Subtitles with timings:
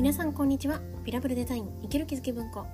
[0.00, 0.80] 皆さんこんにちは。
[1.04, 2.64] ビラブルデザイン生きる気づき文庫。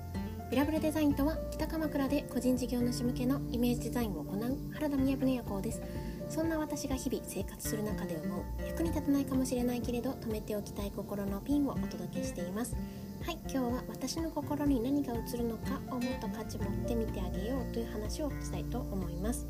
[0.49, 5.81] ビラブルデザインとは北鎌倉で個人事業主向けのイメージデザインを行う原田宮船夜行です。
[6.29, 12.77] そんな私が日々生活する中で思う役に立たないかもしれないけれど止めておきたい心のピンをお届けしています。
[13.25, 19.45] はい今日は私の心に何が映るのかをもっと価値持ってみてあげようという話をしたいと思います。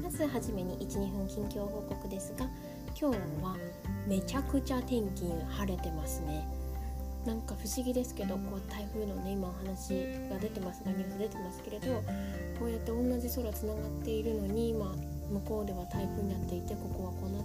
[0.00, 2.48] まずはじめに12分近況報告ですが
[2.96, 3.56] 今日は
[4.06, 6.55] めちゃくちゃ天気晴れてますね。
[7.26, 9.94] なんか不思議ですけどこう台風のね今お話
[10.30, 12.02] が出てますがニュース出てますけれど
[12.58, 14.94] こうやって同じ空つながっているのに今
[15.30, 17.36] 向こうでは台風になっていてここはこんな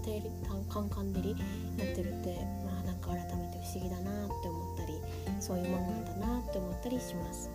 [0.72, 1.36] カンカン照り
[1.78, 4.94] やってるってまあなんか改めて不思議だなって思ったり
[5.42, 7.50] そういうものなんだなって思ったりします。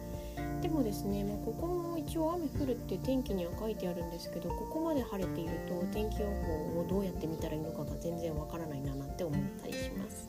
[0.61, 10.29] でもですね、まあ、ここも一応雨降るって天気には書いてあるんですけどここまで晴れていると天気予報をどうやって見たらいいのかが全然わからないななんて思ったりします。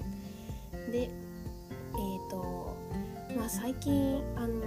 [0.92, 1.10] で
[3.50, 4.62] 最近あの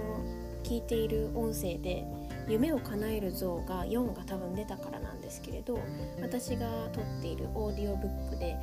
[0.63, 2.03] 聞いている音声で
[2.49, 5.77] 「夢を叶える像」が4が多分出たからなんですけれど
[6.21, 8.57] 私が撮っているオーディオブックで、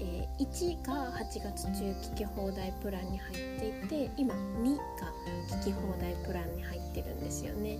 [0.00, 4.82] えー、1が8月中聞き放題プランに入っていて今2が
[5.48, 7.78] 聞き放題プランに入ってるんですよね。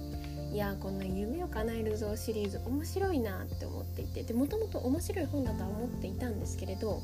[0.52, 7.00] いやこんな「夢を叶える像」シリーズ面白いなって思っていてでもともと面白い本だとは思っていたんですけれど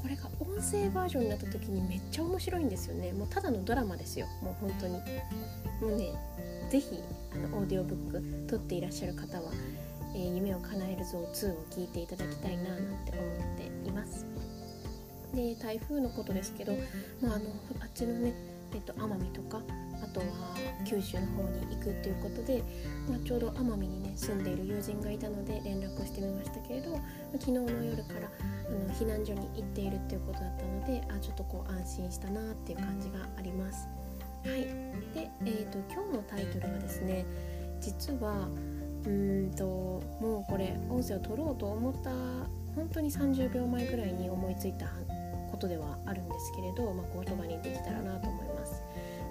[0.00, 3.12] これが音声バージョンになった時にめっちゃ面白いんですよね。
[3.12, 4.26] もうただのドラマですよ。
[4.42, 4.94] もう本当に。
[5.80, 6.12] もうね
[6.70, 9.52] 是非あのオーディオブック撮っていらっしゃる方は
[10.14, 14.26] 「えー、夢を叶えるぞ2」を聞いていただきたいななんて思っています。
[15.34, 16.72] で台風のことですけど、
[17.20, 18.32] まあ、あのあっちのね、
[18.74, 19.60] えっと、奄美とか
[20.02, 20.26] あとは
[20.84, 22.62] 九州の方に行くっていうことで、
[23.08, 27.00] まあ、ちょうど奄美にね住んでいる友人がいたので連絡をしてみましたけれど
[27.32, 28.28] 昨日の夜から
[28.68, 33.88] あの避難所に行っているっていうことだったのであちょっとこう安心したなっていう感じがあります。
[34.44, 34.62] はい、
[35.14, 37.26] で、えーと、今日のタイトルはですね
[37.80, 38.48] 実は
[39.04, 39.64] うんと
[40.20, 42.10] もうこれ音声を取ろうと思った
[42.74, 44.86] 本当に30秒前ぐらいに思いついた
[45.58, 48.84] ことではあるんですけれど、まあ、言葉にできたらなと思います。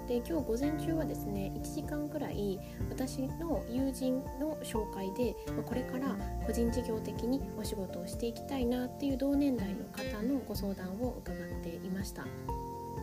[0.06, 2.58] で今日午前中はですね1時間くらい
[2.88, 6.16] 私の友人の紹介でこれから
[6.46, 12.24] 個人事業的にお仕事をしていきたいなっていう同年代の方のご相談を伺っていました。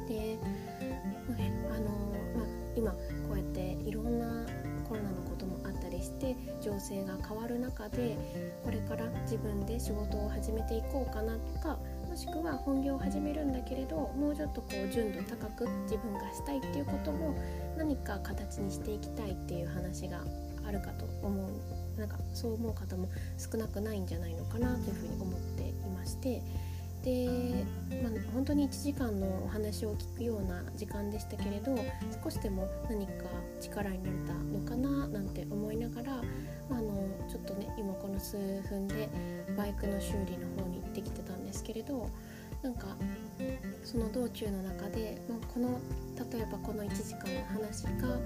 [0.07, 0.37] で、
[1.69, 1.89] あの
[2.35, 2.97] まあ、今こ
[3.33, 4.45] うやっていろんな
[4.87, 8.17] コロナのこともあったりして情勢が変わる中で
[8.63, 11.77] これから自分で仕事を始めていこうかなとか
[12.15, 17.35] もしくは本業を始めるんだけれどもうちょっとこう純度高く自分がしたいっていうことも
[17.77, 20.23] 何か形にしていきたいっていう話が
[20.65, 21.99] あるかと思う。
[21.99, 26.41] なんかそう思う方も少なくないんじゃないのかなというふうに思っていまして。
[27.05, 27.63] で、
[28.01, 31.77] まあ、本当に1時間のお話を聞くような時間でしたけれど
[32.23, 33.13] 少しでも何か
[33.61, 36.21] 力になれたのかななんて思いながら、あ、
[36.71, 39.07] あのちょっとね今この数分で
[39.55, 42.09] バイクの修理の方に行ってきてたんですけれど
[42.63, 42.87] なんか
[43.83, 45.79] その道中の中で、まあ、この
[46.31, 48.17] 例えばこの1時間の話が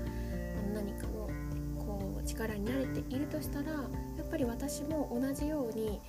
[0.74, 1.30] 何かの
[1.78, 3.78] こう力になれているとしたらや
[4.24, 6.00] っぱり私も同じように、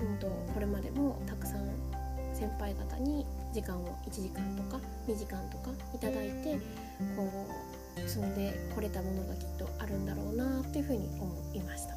[0.00, 1.63] うんと、これまでもたくさん
[2.34, 6.58] 先輩方に時間を1時間とか2時間とかいただいて
[7.16, 7.30] こ
[7.96, 11.94] う積んでこれたものがきっとあるんだろうなっていうふうに思いました。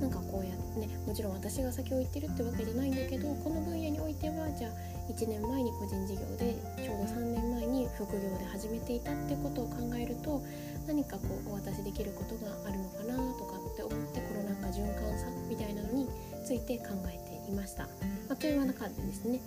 [0.00, 4.70] なんかこうやってねもちろん私が先を行ってるってわけじゃないんだけどこの分野においてはじゃあ
[5.10, 6.54] 1年前に個人事業で
[6.84, 10.40] ちょうど3年前に副業で始めていたってことを考えると
[10.86, 16.08] 何かこうお渡しできることがあるのかなとかって思ってこのなんか循環さみたいなのに
[16.44, 17.84] ついて考えていました。
[17.84, 17.88] ま
[18.34, 19.40] あ、という中でですね、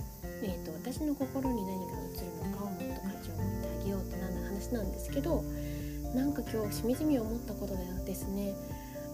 [0.43, 5.43] えーと、私の心に何が映るのかをもっと価値を持ってあげようってなんだ話なんですけど
[6.15, 8.53] なんか今日しみじみ思ったことでですね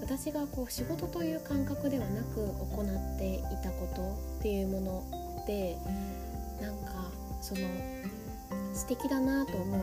[0.02, 2.81] 私がこう仕事という感覚ではなく行
[3.16, 5.78] っていたことっていうもので
[6.62, 7.12] なんか
[7.42, 7.62] その
[8.74, 9.81] 素敵だなと思う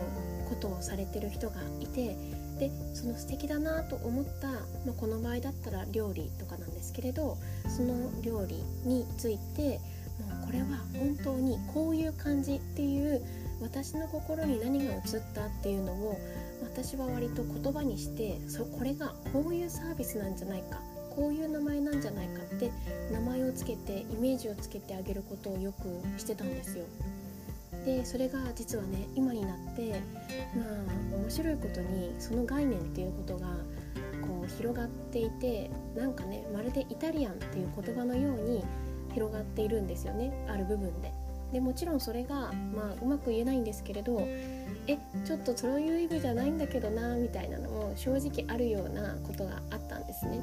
[0.49, 2.15] ことをされてる人がいて
[2.59, 4.57] でその素敵だなと思った、ま
[4.89, 7.37] あ、この場合だったら料理とかなんですけれど
[7.67, 9.79] その料理について
[10.19, 10.65] もうこれは
[10.97, 13.21] 本当にこういう感じっていう
[13.61, 15.01] 私の心に何が映っ
[15.33, 16.19] たっていうのを
[16.63, 20.79] 私は割と言葉にしてそこれがこういうサービスなんじゃないか
[21.15, 22.71] こういう名前なんじゃないかって
[23.11, 26.85] 名前をつけてイメージをつけてあげることをよくしてたんですよ。
[27.85, 30.01] でそれが実はね今になって
[30.55, 33.47] まあ面白いことにその概念っていうことが
[34.21, 38.63] こう広がっていてなんかねまるでイタリアンっていう言葉のように
[39.13, 41.13] 広がっているんですよねある部分で。
[41.53, 44.19] でもちろんそれが、まあ、うまく言えないんですけれど
[44.87, 50.41] えちょっとそういう意味じゃないんだけどなみたいなのも正直あるようなことがあったんですね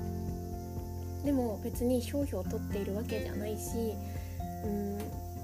[1.25, 3.95] でも別に商標を取っているわけじゃないし
[4.65, 4.99] うん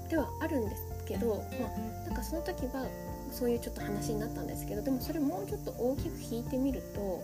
[0.07, 2.85] ではあるんですけどまあなんかその時は
[3.31, 7.21] そういうちょっと話になったんですけどでもそれもうちょっと大きく引いてみると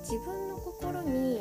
[0.00, 1.40] 自分の心に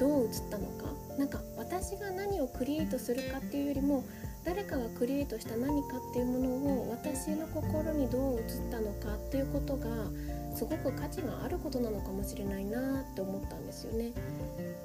[0.00, 4.02] どう映ったのかなんか私が何をクリエイトするかっていうよりも
[4.44, 6.48] 誰かがクリエイトした何かっていうもの
[6.82, 9.88] を私の心にどう映ったのかっていうことが
[10.54, 14.12] すごく価値があることなのかもしれないなって思ったんですよね。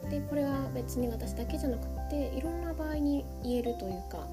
[0.09, 4.27] でこれは別に私だけじゃなくっていろんな場合に言えるというか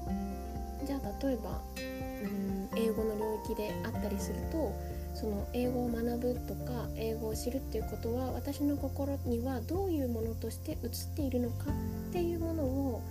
[0.83, 4.73] じゃあ例えばうん英語の領域であったりすると
[5.13, 10.79] その英語を学ぶとか英語を知るっていうことは私の心にはどういうものとして映っ
[11.15, 11.71] ているのか
[12.09, 13.01] っていうものを、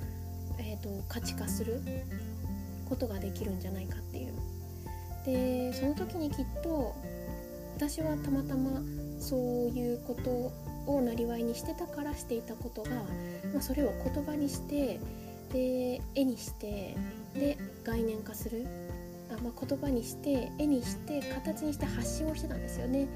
[0.58, 1.80] えーと、価値化する
[2.88, 4.34] ことができるんじゃないかっていう。
[5.24, 6.94] でその時にきっと
[7.76, 8.82] 私はたまたま
[9.18, 9.38] そう
[9.70, 10.52] いうこと
[10.92, 12.90] をなりわいにしてたからしていたことが、
[13.52, 15.00] まあ、それを言葉にして
[15.52, 16.94] で絵にして
[17.34, 18.66] で概念化する
[19.30, 23.08] あ、まあ、言葉にして絵にして形にして発信をしてたんですよね。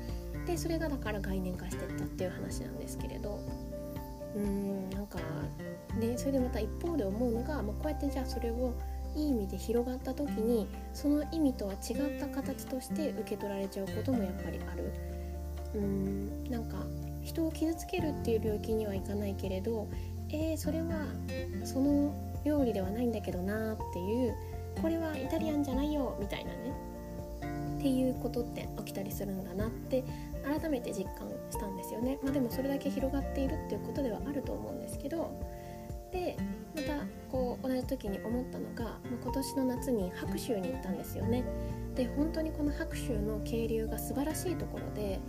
[0.46, 3.38] でそれがだから概念化してったっていう話なんですけれど
[4.34, 5.18] うーんなんか
[5.98, 8.72] ねそれでまた一方で思うのが、まあ、こうやってじゃあそれを
[9.14, 14.92] いい意味で広がった時にその意味とは違った形として受け取られちゃうこともやっぱりある。
[15.74, 16.86] うーんなんか
[17.22, 19.86] 人を傷つけるっていう領域にはいかないけれど
[20.30, 21.06] えー、それは
[21.64, 22.14] その
[22.44, 24.34] 料理ではないんだけどなっていう
[24.80, 26.72] これはイタリアンじゃないよみたいなね
[27.78, 30.04] っていうことって起きたりするんだなって
[30.44, 35.30] 改めて実感したんですよね、まあ、でもそれだけ広がっているっていうことではあると思うんですけど
[36.12, 36.36] で
[36.74, 41.44] またこう同じ時に思ったのが、ま、今年の夏に白州に行ったんですよね。
[41.94, 45.20] で本当にこの白州の渓流が素晴らしいところで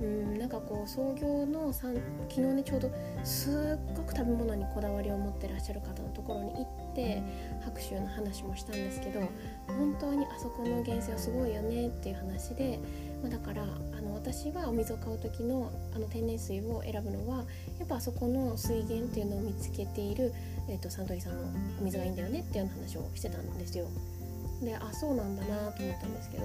[0.00, 1.94] うんなんかこう創業の昨
[2.34, 2.90] 日ねちょうど
[3.24, 7.22] すっごく食べ物にこだわりを持ってらっしゃる方のところに行って
[7.64, 9.20] 白州の話もしたんですけど
[9.66, 12.78] 本当にあそこの源泉はすごいよねっていう話で、
[13.22, 13.66] まあ、だからあ
[14.00, 17.38] の私はお水を買う時のあの天然水を選ぶのは
[17.78, 20.32] やっぱあそこの水源っていうのを見つけている、
[20.68, 21.42] えーと、サントリーさんの
[21.80, 23.88] お水がいいんだよねっていうような話をしてたんですよ。
[24.62, 26.44] であそうなんだなと思ったんですけど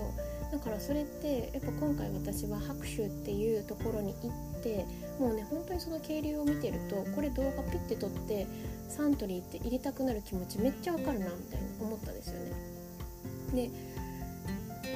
[0.51, 4.85] だからそれってやっぱ今回私は白州っていうところに行って
[5.19, 8.45] もうね本当にその渓流を見てるとこれ動画ピッて撮って
[8.87, 12.51] サントリーって入れたくなる気持ちめっちゃわかるなみたいに思ったんですよね。
[13.53, 13.71] で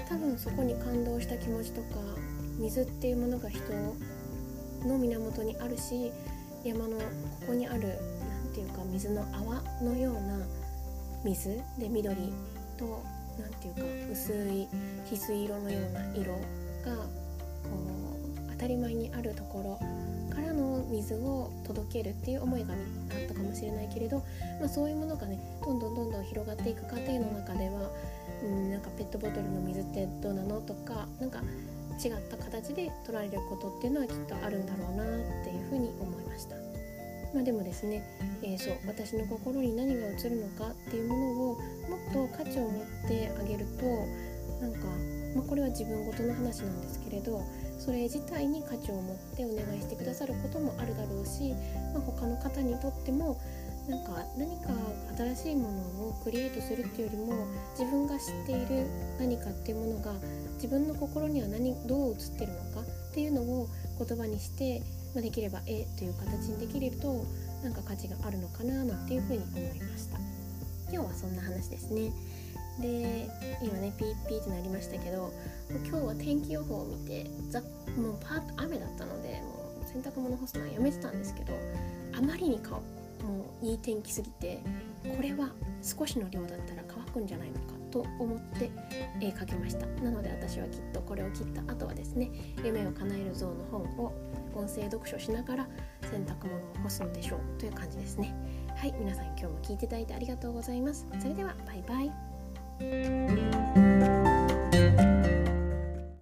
[0.08, 1.88] 多分そこに感動した気持ちとか
[2.60, 3.62] 水っていうものが人
[4.88, 6.12] の源にあるし
[6.64, 7.04] 山のこ
[7.48, 8.00] こにある
[8.44, 10.40] 何て言うか水の泡のような
[11.24, 12.16] 水で緑
[12.78, 13.04] と
[13.40, 14.68] 何て言うか薄い
[15.10, 17.70] 翡翠色のような色がこ
[18.48, 24.18] う当たり前にあるところからの水を届けるっていう思いがあったかもしれないけれど、
[24.60, 27.92] まあ、そういうものがねどんどんどんどん広がっていく過程の中では
[28.44, 31.42] うんなんかペットボトルの水ってどうなのとかなんか
[32.04, 35.08] 違った形で取られることっていうのはきっとあるんだろうなっ
[35.44, 36.67] ていうふうに思いました。
[37.34, 38.04] まあ、でもですね、
[38.42, 41.58] えー、そう私の心に何が映るのかっていうものをも
[42.10, 43.86] っと価値を持ってあげると
[44.62, 44.80] なんか、
[45.36, 47.42] まあ、これは自分ごとの話なんですけれど
[47.78, 51.54] それ自体に価値を持ってお願いしてくださることもあるだろうし、
[51.94, 53.40] まあ、他の方にとっても
[53.88, 54.70] なんか何か
[55.18, 57.48] 新しいものをクリエイトするっていうよりも
[57.78, 58.86] 自分が知っている
[59.20, 60.14] 何かっていうものが
[60.56, 64.82] 自分の心には何どう映ってるのかっていうのを言葉にして
[65.18, 67.26] まあ、できれば絵という形にできると
[67.64, 70.20] なんか価値があるのかななんていうふうに思いました。
[70.94, 72.12] 今日はそんな話ですね。
[72.80, 73.28] で
[73.64, 75.34] 今ねピーピーってなりましたけど
[75.88, 81.54] 今日は天気予報を見てざもうパーッと雨だったのでもう洗濯物干すのはやめてたんですけど
[82.16, 82.80] あまりにかも
[83.64, 84.60] ういい天気すぎて
[85.16, 85.50] これは
[85.82, 88.72] 少しの量だったら乾くんじゃないのかと思って
[89.22, 89.86] えー、書きました。
[90.02, 92.30] なので私はきっとこれを切った後はですね
[92.64, 94.14] 夢を叶える像の本を
[94.56, 95.68] 音声読書しながら
[96.02, 98.36] 洗濯物を干すのでしょうという感じですね。
[98.76, 101.08] はい皆さん今日も聞いていただいてありがとうございます。
[101.20, 102.12] それではバイバイ。